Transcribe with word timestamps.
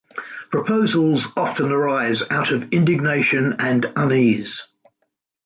Proposals 0.49 1.27
often 1.37 1.71
arise 1.71 2.23
out 2.31 2.49
of 2.49 2.73
indignation 2.73 3.57
and 3.59 3.85
unease. 3.95 4.63